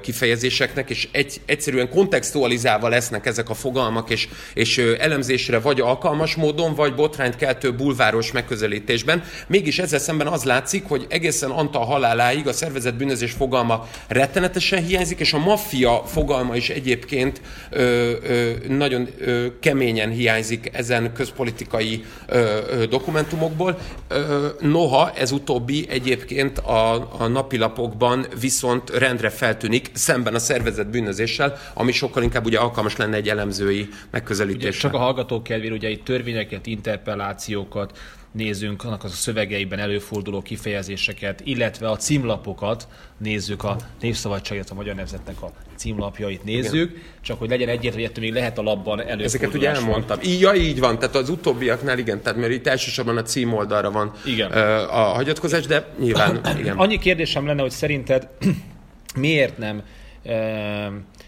[0.00, 6.74] kifejezéseknek, és egy, egyszerűen kontextualizálva lesznek ezek a fogalmak, és, és elemzésre vagy alkalmas módon,
[6.74, 9.22] vagy botrányt keltő bulváros megközelítésben.
[9.46, 15.20] Mégis ezzel szemben az látszik, hogy egészen Antal haláláig a szervezett bűnözés fogalma rettenetesen hiányzik,
[15.20, 22.58] és a maffia fogalma is egyébként ö, ö, nagyon ö, keményen hiányzik ezen közpolitikai ö,
[22.70, 23.78] ö, dokumentumokból.
[24.08, 31.58] Ö, noha ez utóbbi egyébként a, a napilapokban viszont rendre feltűnik szemben a szervezett bűnözéssel,
[31.74, 34.80] ami sokkal inkább ugye alkalmas lenne egy elemzői megközelítésre.
[34.80, 37.98] Csak a hallgatók kedvére ugye itt törvényeket, interpellációkat,
[38.32, 42.88] nézzünk, annak az a szövegeiben előforduló kifejezéseket, illetve a címlapokat
[43.18, 47.02] nézzük, a Népszabadság, a Magyar Nemzetnek a címlapjait nézzük, igen.
[47.20, 49.24] csak hogy legyen egyértelmű, hogy még lehet a labban előfordulás.
[49.24, 50.18] Ezeket ugye elmondtam.
[50.22, 54.12] Így, ja, így van, tehát az utóbbiaknál igen, tehát mert itt elsősorban a címoldalra van
[54.24, 54.50] igen.
[54.88, 56.76] a hagyatkozás, de nyilván igen.
[56.76, 58.28] Annyi kérdésem lenne, hogy szerinted
[59.16, 59.82] miért nem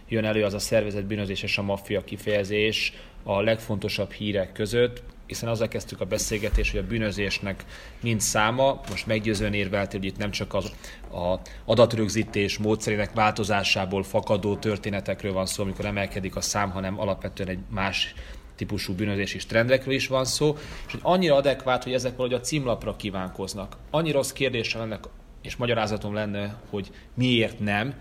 [0.09, 5.03] jön elő az a szervezet bűnözés és a maffia kifejezés a legfontosabb hírek között,
[5.33, 7.65] hiszen azzal kezdtük a beszélgetést, hogy a bűnözésnek
[8.03, 10.73] mind száma, most meggyőzően érveltél, hogy itt nem csak az
[11.13, 17.59] a adatrögzítés módszerének változásából fakadó történetekről van szó, amikor emelkedik a szám, hanem alapvetően egy
[17.71, 18.15] más
[18.57, 22.97] típusú bűnözési trendekről is van szó, és hogy annyira adekvát, hogy ezek valahogy a címlapra
[22.97, 23.77] kívánkoznak.
[23.91, 25.05] Annyira rossz kérdésem ennek,
[25.43, 27.95] és magyarázatom lenne, hogy miért nem,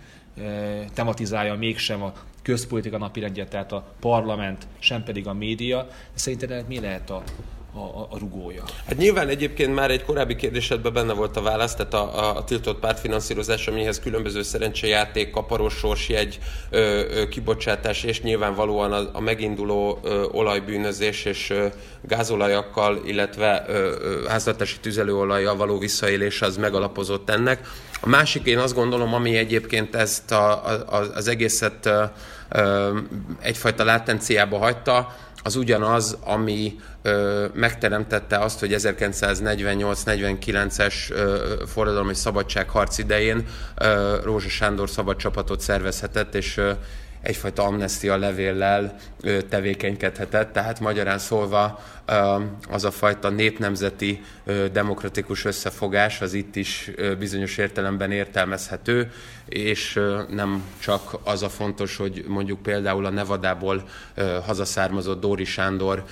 [0.94, 5.88] tematizálja mégsem a közpolitika napirendje, tehát a parlament, sem pedig a média.
[6.13, 7.23] Szerinted mi lehet a,
[7.73, 8.63] a, a rugója?
[8.88, 12.43] Hát nyilván egyébként már egy korábbi kérdésedben benne volt a válasz, tehát a, a, a
[12.43, 19.99] tiltott pártfinanszírozás, amihez különböző szerencsejáték, kaparós sorsjegy, ö, ö, kibocsátás, és nyilvánvalóan a, a meginduló
[20.03, 21.67] ö, olajbűnözés és ö,
[22.01, 27.67] gázolajakkal, illetve ö, ö, háztartási tüzelőolajjal való visszaélés az megalapozott ennek.
[28.01, 32.03] A másik én azt gondolom, ami egyébként ezt a, a, az egészet ö,
[32.49, 32.97] ö,
[33.39, 40.93] egyfajta látenciába hagyta, az ugyanaz, ami ö, megteremtette azt, hogy 1948-49-es
[41.67, 45.15] forradalmi szabadságharc idején ö, Rózsa Sándor szabad
[45.60, 46.71] szervezhetett, és ö,
[47.21, 48.95] egyfajta amnestia levéllel
[49.49, 51.84] tevékenykedhetett, tehát magyarán szólva
[52.69, 54.21] az a fajta népnemzeti
[54.71, 59.12] demokratikus összefogás az itt is bizonyos értelemben értelmezhető,
[59.45, 63.84] és nem csak az a fontos, hogy mondjuk például a Nevadából
[64.45, 66.03] hazaszármazott Dóri Sándor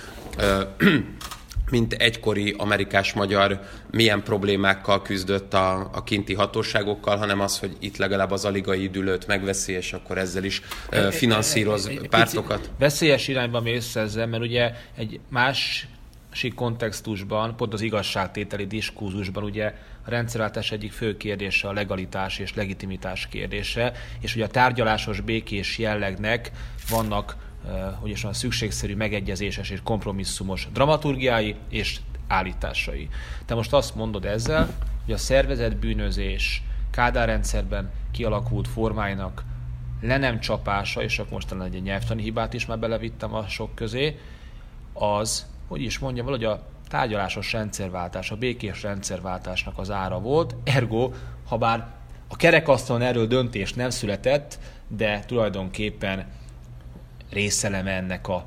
[1.70, 8.30] mint egykori amerikás-magyar milyen problémákkal küzdött a, a kinti hatóságokkal, hanem az, hogy itt legalább
[8.30, 12.70] az aligai dülőt megveszi, és akkor ezzel is uh, finanszíroz egy, egy, pártokat.
[12.78, 15.88] Veszélyes irányba mész ezzel, mert ugye egy más
[16.54, 23.28] kontextusban, pont az igazságtételi diskurzusban ugye a rendszerváltás egyik fő kérdése a legalitás és legitimitás
[23.30, 26.50] kérdése, és ugye a tárgyalásos békés jellegnek
[26.88, 27.36] vannak
[28.00, 33.08] hogy is van szükségszerű, megegyezéses és kompromisszumos dramaturgiái és állításai.
[33.44, 34.68] Te most azt mondod ezzel,
[35.04, 39.44] hogy a szervezet bűnözés Kádár rendszerben kialakult formáinak
[40.00, 44.18] le nem csapása, és akkor most egy nyelvtani hibát is már belevittem a sok közé,
[44.92, 51.10] az, hogy is mondjam, valahogy a tárgyalásos rendszerváltás, a békés rendszerváltásnak az ára volt, ergo,
[51.48, 51.86] ha bár
[52.28, 56.26] a kerekasztalon erről döntés nem született, de tulajdonképpen
[57.30, 58.46] részeleme ennek a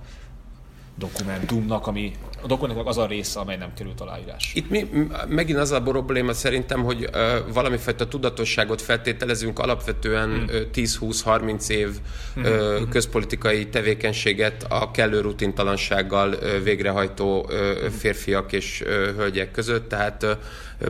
[0.97, 2.11] dokumentumnak, ami
[2.43, 4.51] a dokumentumnak az a része, amely nem került aláírás.
[4.55, 4.89] Itt mi,
[5.27, 10.43] megint az a probléma szerintem, hogy uh, valamifajta tudatosságot feltételezünk, alapvetően hmm.
[10.43, 11.89] uh, 10-20-30 év
[12.33, 12.43] hmm.
[12.43, 20.23] uh, közpolitikai tevékenységet a kellő rutintalansággal uh, végrehajtó uh, férfiak és uh, hölgyek között, tehát
[20.23, 20.31] uh,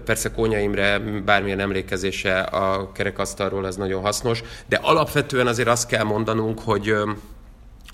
[0.05, 6.03] Persze Kónya Imre bármilyen emlékezése a kerekasztalról az nagyon hasznos, de alapvetően azért azt kell
[6.03, 6.93] mondanunk, hogy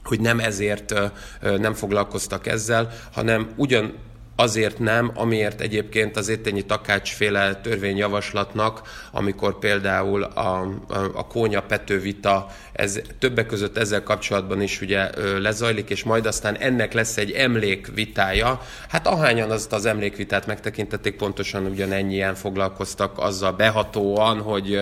[0.04, 0.94] hogy nem ezért
[1.42, 3.94] nem foglalkoztak ezzel, hanem ugyan
[4.40, 12.48] azért nem, amiért egyébként az étényi takácsféle törvényjavaslatnak, amikor például a, a, a kónya petővita,
[12.72, 18.62] ez többek között ezzel kapcsolatban is ugye lezajlik, és majd aztán ennek lesz egy emlékvitája.
[18.90, 24.82] Hát ahányan azt az emlékvitát megtekintették, pontosan ugyanennyien foglalkoztak azzal behatóan, hogy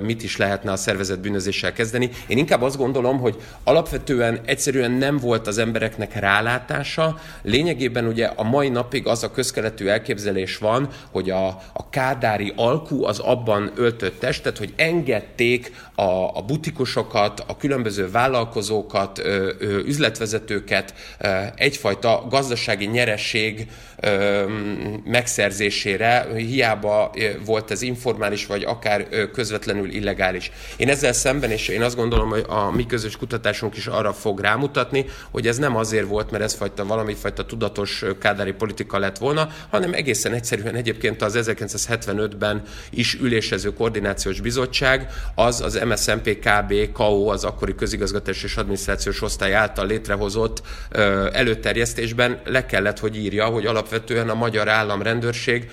[0.00, 2.10] mit is lehetne a szervezet bűnözéssel kezdeni.
[2.26, 7.20] Én inkább azt gondolom, hogy alapvetően egyszerűen nem volt az embereknek rálátása.
[7.42, 13.04] Lényegében ugye a mai napig az a közkeletű elképzelés van, hogy a, a kádári alkú
[13.04, 20.94] az abban öltött testet, hogy engedték a, a butikosokat, a különböző vállalkozókat, ö, ö, üzletvezetőket
[21.18, 23.91] ö, egyfajta gazdasági nyeresség ö,
[25.04, 30.50] megszerzésére, hiába volt ez informális, vagy akár közvetlenül illegális.
[30.76, 34.40] Én ezzel szemben, és én azt gondolom, hogy a mi közös kutatásunk is arra fog
[34.40, 39.18] rámutatni, hogy ez nem azért volt, mert ez fajta valami fajta tudatos kádári politika lett
[39.18, 46.92] volna, hanem egészen egyszerűen egyébként az 1975-ben is ülésező koordinációs bizottság, az az MSZMP KB
[46.92, 50.62] KO, az akkori közigazgatás és adminisztrációs osztály által létrehozott
[51.32, 55.70] előterjesztésben le kellett, hogy írja, hogy alapvetően a magyar államrendőrség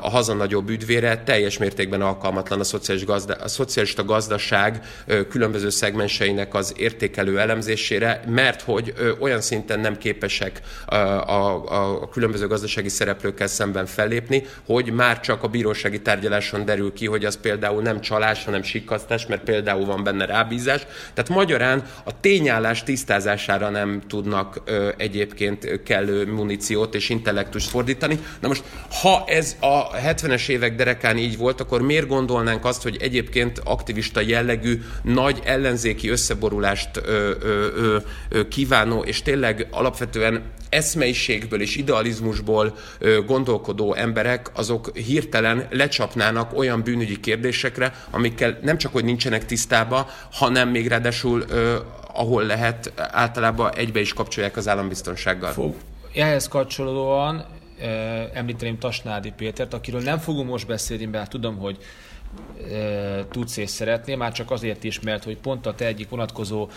[0.00, 4.80] a haza nagyobb üdvére teljes mértékben alkalmatlan a, szociális gazda, a szocialista gazdaság
[5.28, 12.46] különböző szegmenseinek az értékelő elemzésére, mert hogy olyan szinten nem képesek a, a, a különböző
[12.46, 17.82] gazdasági szereplőkkel szemben fellépni, hogy már csak a bírósági tárgyaláson derül ki, hogy az például
[17.82, 20.86] nem csalás, hanem sikkasztás, mert például van benne rábízás.
[21.14, 24.62] Tehát magyarán a tényállás tisztázására nem tudnak
[24.96, 28.18] egyébként kellő muníciót és intellektust fordítani.
[28.40, 28.62] Na most,
[29.02, 34.20] ha ez a 70-es évek derekán így volt, akkor miért gondolnánk azt, hogy egyébként aktivista
[34.20, 37.96] jellegű, nagy ellenzéki összeborulást ö, ö,
[38.28, 46.82] ö, kívánó, és tényleg alapvetően eszmeiségből és idealizmusból ö, gondolkodó emberek, azok hirtelen lecsapnának olyan
[46.82, 51.76] bűnügyi kérdésekre, amikkel nem csak, hogy nincsenek tisztába, hanem még ráadásul ö,
[52.14, 55.52] ahol lehet, általában egybe is kapcsolják az állambiztonsággal.
[55.52, 55.74] Fog.
[56.14, 57.44] Ehhez kapcsolódóan
[58.32, 61.78] említeném Tasnádi Pétert, akiről nem fogunk most beszélni, mert tudom, hogy
[63.30, 66.68] tudsz és szeretnél, már csak azért is, mert hogy pont a te egyik vonatkozó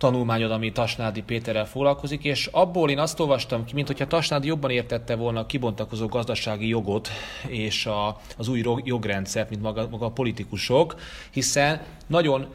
[0.00, 4.70] tanulmányod, ami Tasnádi Péterrel foglalkozik, és abból én azt olvastam ki, mint hogyha Tasnádi jobban
[4.70, 7.08] értette volna a kibontakozó gazdasági jogot
[7.46, 10.94] és a, az új jogrendszert, mint maga, maga a politikusok,
[11.30, 12.46] hiszen nagyon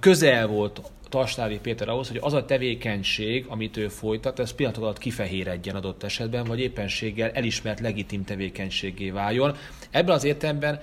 [0.00, 0.80] közel volt
[1.12, 6.02] Tasnádi Péter ahhoz, hogy az a tevékenység, amit ő folytat, ez pillanatok alatt kifehéredjen adott
[6.02, 9.56] esetben, vagy éppenséggel elismert legitim tevékenységé váljon.
[9.90, 10.80] Ebben az értelemben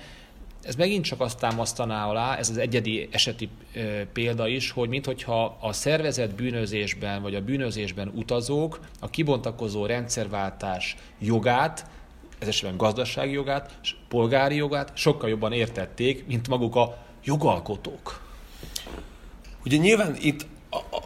[0.64, 5.58] ez megint csak azt támasztaná alá, ez az egyedi eseti e, példa is, hogy minthogyha
[5.62, 11.86] a szervezet bűnözésben vagy a bűnözésben utazók a kibontakozó rendszerváltás jogát,
[12.40, 18.29] ez esetben gazdasági jogát, polgári jogát sokkal jobban értették, mint maguk a jogalkotók.
[19.66, 20.46] Ugye nyilván itt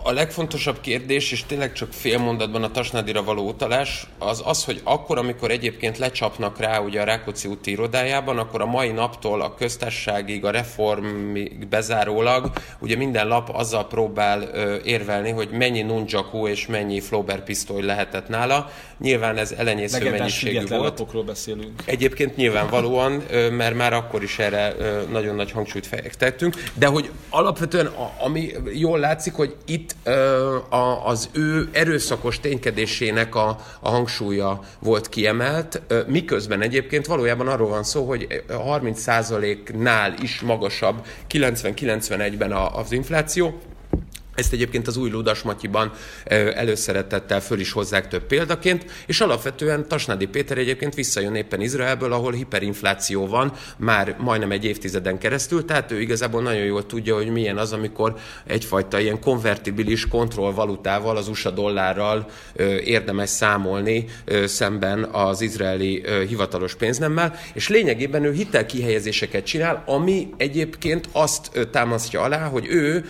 [0.03, 4.81] a legfontosabb kérdés, és tényleg csak fél mondatban a Tasnádira való utalás, az az, hogy
[4.83, 9.53] akkor, amikor egyébként lecsapnak rá ugye a Rákóczi úti irodájában, akkor a mai naptól a
[9.53, 16.67] köztársaságig, a reformig bezárólag, ugye minden lap azzal próbál ö, érvelni, hogy mennyi nunjaku és
[16.67, 18.69] mennyi Flaubert pisztoly lehetett nála.
[18.99, 21.25] Nyilván ez elenyésző mennyiségű volt.
[21.25, 21.81] beszélünk.
[21.85, 27.11] Egyébként nyilvánvalóan, ö, mert már akkor is erre ö, nagyon nagy hangsúlyt fektettünk, de hogy
[27.29, 33.89] alapvetően, a, ami jól látszik, hogy itt ö, a, az ő erőszakos ténykedésének a, a
[33.89, 42.51] hangsúlya volt kiemelt, ö, miközben egyébként valójában arról van szó, hogy 30%-nál is magasabb 90-91-ben
[42.51, 43.59] az infláció,
[44.35, 45.91] Ezt egyébként az új Ludas Matyiban
[46.53, 52.31] előszeretettel föl is hozzák több példaként, és alapvetően Tasnádi Péter egyébként visszajön éppen Izraelből, ahol
[52.31, 57.57] hiperinfláció van már majdnem egy évtizeden keresztül, tehát ő igazából nagyon jól tudja, hogy milyen
[57.57, 58.15] az, amikor
[58.47, 62.29] egyfajta ilyen konvertibilis kontrollvalutával, az USA dollárral
[62.83, 64.05] érdemes számolni
[64.45, 72.47] szemben az izraeli hivatalos pénznemmel, és lényegében ő hitelkihelyezéseket csinál, ami egyébként azt támasztja alá,
[72.47, 73.05] hogy ő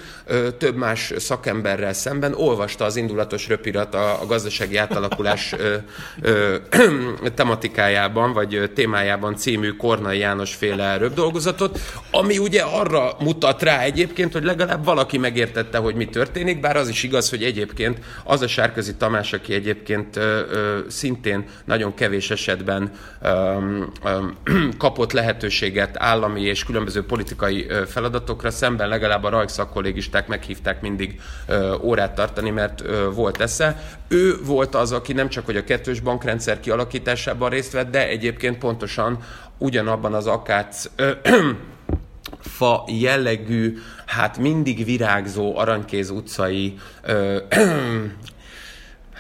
[0.58, 5.76] több más szakemberrel szemben olvasta az indulatos röpirat a, a gazdasági átalakulás ö,
[6.22, 6.56] ö,
[7.36, 11.80] tematikájában, vagy témájában című Kornai János féle röpdolgozatot,
[12.12, 16.88] ami ugye arra mutat rá egyébként, hogy legalább valaki megértette, hogy mi történik, bár az
[16.90, 22.32] is igaz, hogy egyébként az a Sárközi Tamás, aki egyébként ö, ö, szintén nagyon kevés
[22.32, 23.28] esetben ö,
[24.04, 24.20] ö,
[24.78, 31.03] kapott lehetőséget állami és különböző politikai feladatokra, szemben legalább a rajkszakkollégisták meghívták mindig
[31.48, 33.98] ö, órát tartani, mert ö, volt esze.
[34.08, 38.58] Ő volt az, aki nem csak hogy a kettős bankrendszer kialakításában részt vett, de egyébként
[38.58, 39.18] pontosan
[39.58, 41.12] ugyanabban az akác ö,
[42.40, 47.38] fa jellegű, hát mindig virágzó Aranykéz utcai ö,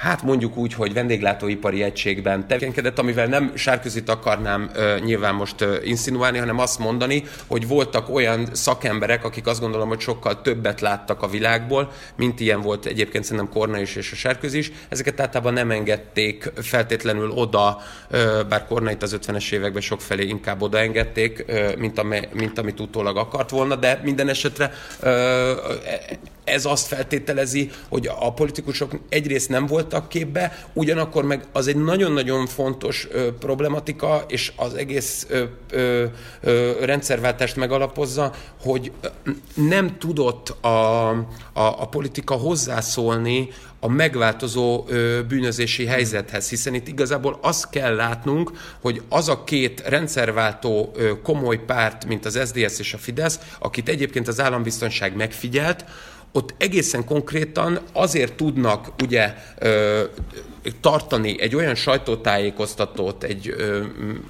[0.03, 5.75] hát mondjuk úgy, hogy vendéglátóipari egységben tevékenykedett, amivel nem sárközit akarnám uh, nyilván most uh,
[5.83, 11.21] insinuálni, hanem azt mondani, hogy voltak olyan szakemberek, akik azt gondolom, hogy sokkal többet láttak
[11.21, 14.71] a világból, mint ilyen volt egyébként szerintem Korna is és a Sárközi is.
[14.89, 21.45] Ezeket általában nem engedték feltétlenül oda, uh, bár Kornait az 50-es években sokfelé inkább odaengedték,
[21.47, 24.71] uh, mint, ami, mint amit utólag akart volna, de minden esetre
[25.03, 25.09] uh,
[26.43, 32.45] ez azt feltételezi, hogy a politikusok egyrészt nem voltak képbe, ugyanakkor meg az egy nagyon-nagyon
[32.45, 36.05] fontos ö, problematika, és az egész ö, ö,
[36.41, 38.91] ö, rendszerváltást megalapozza, hogy
[39.53, 44.85] nem tudott a, a, a politika hozzászólni a megváltozó
[45.27, 48.51] bűnözési helyzethez, hiszen itt igazából azt kell látnunk,
[48.81, 54.27] hogy az a két rendszerváltó komoly párt, mint az SDS és a Fidesz, akit egyébként
[54.27, 55.85] az állambiztonság megfigyelt,
[56.33, 59.33] ott egészen konkrétan azért tudnak ugye
[60.81, 63.83] tartani egy olyan sajtótájékoztatót egy ö,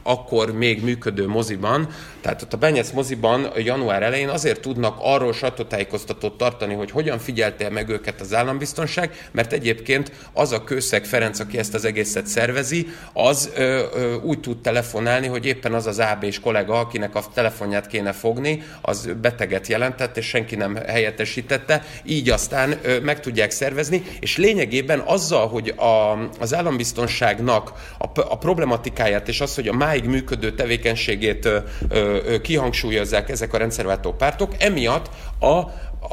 [0.04, 1.88] akkor még működő moziban,
[2.22, 7.70] tehát ott a Benyec moziban január elején azért tudnak arról sajtótájékoztatót tartani, hogy hogyan figyelte
[7.70, 12.88] meg őket az állambiztonság, mert egyébként az a Kőszeg Ferenc, aki ezt az egészet szervezi,
[13.14, 17.88] az ö, ö, úgy tud telefonálni, hogy éppen az az AB-s kollega, akinek a telefonját
[17.88, 24.04] kéne fogni, az beteget jelentett, és senki nem helyettesítette, így aztán ö, meg tudják szervezni,
[24.20, 30.06] és lényegében azzal, hogy a az állambiztonságnak a, a problematikáját és az, hogy a máig
[30.06, 31.58] működő tevékenységét ö,
[31.90, 35.10] ö, kihangsúlyozzák ezek a rendszerváltó pártok, emiatt
[35.40, 35.48] a,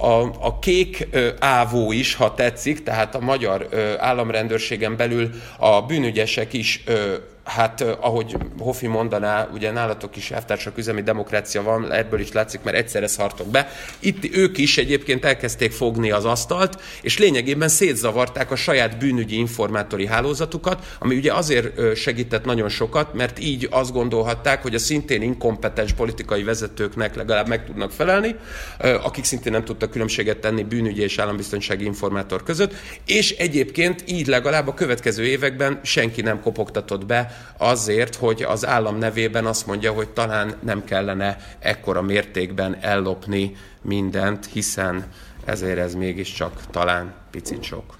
[0.07, 5.83] a, a kék ö, ávó is, ha tetszik, tehát a magyar ö, államrendőrségen belül a
[5.83, 12.21] bűnügyesek is ö, hát ahogy Hofi mondaná, ugye nálatok is elvtársak üzemi demokrácia van, ebből
[12.21, 13.69] is látszik, mert egyszerre szartok be.
[13.99, 20.07] Itt ők is egyébként elkezdték fogni az asztalt, és lényegében szétzavarták a saját bűnügyi informátori
[20.07, 25.93] hálózatukat, ami ugye azért segített nagyon sokat, mert így azt gondolhatták, hogy a szintén inkompetens
[25.93, 28.37] politikai vezetőknek legalább meg tudnak felelni,
[28.79, 32.75] akik szintén nem tudtak különbséget tenni bűnügyi és állambiztonsági informátor között,
[33.07, 38.99] és egyébként így legalább a következő években senki nem kopogtatott be azért, hogy az állam
[38.99, 45.07] nevében azt mondja, hogy talán nem kellene ekkora mértékben ellopni mindent, hiszen
[45.45, 47.99] ezért ez mégiscsak talán picit sok.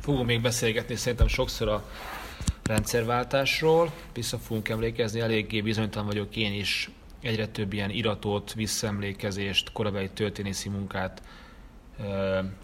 [0.00, 1.84] Fogunk még beszélgetni szerintem sokszor a
[2.62, 6.90] rendszerváltásról, vissza fogunk emlékezni, eléggé bizonytalan vagyok én is,
[7.22, 11.22] egyre több ilyen iratot, visszaemlékezést, korabeli történészi munkát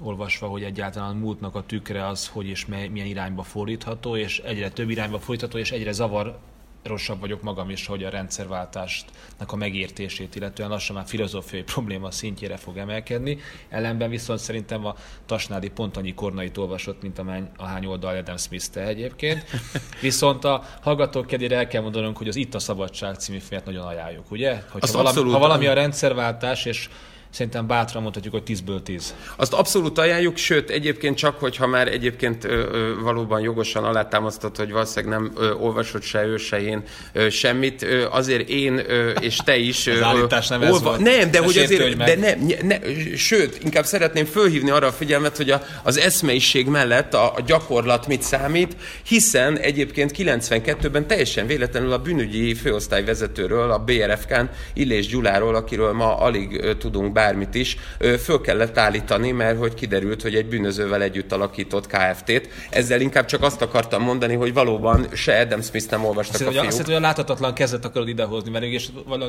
[0.01, 4.71] olvasva, hogy egyáltalán a múltnak a tükre az, hogy és milyen irányba fordítható, és egyre
[4.71, 6.39] több irányba fordítható, és egyre zavar
[6.87, 12.57] rosszabb vagyok magam is, hogy a rendszerváltásnak a megértését, illetően lassan már filozófiai probléma szintjére
[12.57, 13.39] fog emelkedni.
[13.69, 14.95] Ellenben viszont szerintem a
[15.27, 19.45] Tasnádi pont annyi kornait olvasott, mint amány, ahány oldal Adam Smith egyébként.
[20.01, 23.87] Viszont a hallgatók kedvére el kell mondanunk, hogy az Itt a Szabadság című filmet nagyon
[23.87, 24.63] ajánljuk, ugye?
[24.71, 26.89] Hogyha valami, ha valami a rendszerváltás, és
[27.37, 29.15] szerintem bátran mondhatjuk, hogy 10-ből 10.
[29.37, 34.73] Azt abszolút ajánljuk, sőt, egyébként csak, hogyha már egyébként ö, ö, valóban jogosan alátámasztott, hogy
[34.73, 39.37] valószínűleg nem ö, olvasott se ő, se én ö, semmit, ö, azért én ö, és
[39.37, 39.87] te is...
[39.87, 40.79] Ö, Az nem olva...
[40.79, 41.01] volt.
[41.01, 42.79] Nem, de hogy azért, de nem, ne,
[43.17, 48.07] sőt, inkább szeretném fölhívni arra a figyelmet, hogy a, az eszmeiség mellett a, a gyakorlat
[48.07, 48.77] mit számít,
[49.09, 54.45] hiszen egyébként 92-ben teljesen véletlenül a bűnügyi főosztályvezetőről, a BRFK-n,
[54.75, 57.77] Illés Gyuláról, akiről ma alig tudunk bár bármit is,
[58.23, 62.49] föl kellett állítani, mert hogy kiderült, hogy egy bűnözővel együtt alakított KFT-t.
[62.71, 66.51] Ezzel inkább csak azt akartam mondani, hogy valóban se Adam Smith nem olvastak azt a
[66.51, 66.67] fiúk.
[66.67, 68.89] Azt hogy a láthatatlan kezet akarod idehozni, mert és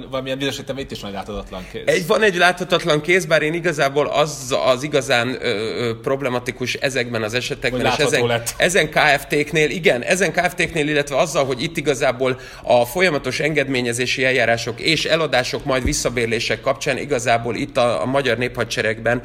[0.09, 1.81] valamilyen bizonyos itt is van egy láthatatlan kéz.
[1.85, 7.23] Egy, van egy láthatatlan kéz, bár én igazából az az igazán ö, ö, problematikus ezekben
[7.23, 8.53] az esetekben, és ezen, lett.
[8.57, 15.05] ezen KFT-knél, igen, ezen KFT-knél, illetve azzal, hogy itt igazából a folyamatos engedményezési eljárások és
[15.05, 19.21] eladások, majd visszabérlések kapcsán igazából itt a, a magyar néphadseregben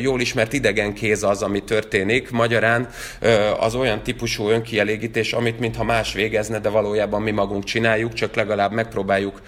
[0.00, 2.30] jól ismert idegen kéz az, ami történik.
[2.30, 2.88] Magyarán
[3.58, 8.72] az olyan típusú önkielégítés, amit mintha más végezne, de valójában mi magunk csináljuk, csak legalább
[8.72, 9.42] megpróbáljuk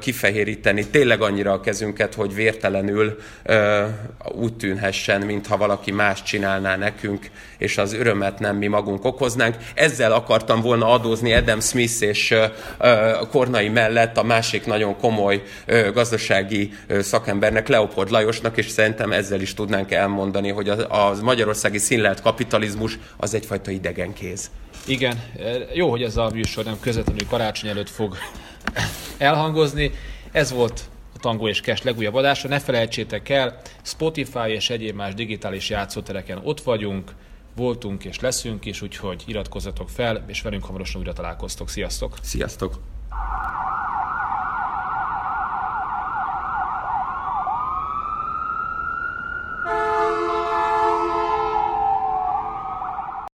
[0.00, 3.18] kifehéríteni tényleg annyira a kezünket, hogy vértelenül
[4.34, 7.26] úgy tűnhessen, mintha valaki más csinálná nekünk,
[7.58, 9.56] és az örömet nem mi magunk okoznánk.
[9.74, 12.34] Ezzel akartam volna adózni Adam Smith és
[13.30, 15.42] Kornai mellett a másik nagyon komoly
[15.92, 22.20] gazdasági szakembernek, Leopold Lajosnak, és szerintem ezzel is tudnánk elmondani, hogy a, a magyarországi színlelt
[22.20, 24.50] kapitalizmus az egyfajta idegenkéz.
[24.86, 25.22] Igen,
[25.74, 28.16] jó, hogy ez a műsor nem közvetlenül karácsony előtt fog
[29.18, 29.90] elhangozni.
[30.32, 30.80] Ez volt
[31.14, 32.48] a Tango és Cash legújabb adása.
[32.48, 37.12] Ne felejtsétek el, Spotify és egyéb más digitális játszótereken ott vagyunk,
[37.56, 41.68] voltunk és leszünk is, úgyhogy iratkozzatok fel, és velünk hamarosan újra találkoztok.
[41.68, 42.16] Sziasztok!
[42.22, 42.78] Sziasztok!